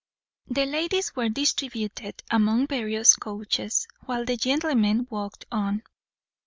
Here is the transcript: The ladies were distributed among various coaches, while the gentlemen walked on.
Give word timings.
The 0.47 0.65
ladies 0.65 1.15
were 1.15 1.29
distributed 1.29 2.23
among 2.31 2.65
various 2.65 3.15
coaches, 3.15 3.85
while 4.07 4.25
the 4.25 4.35
gentlemen 4.35 5.05
walked 5.11 5.45
on. 5.51 5.83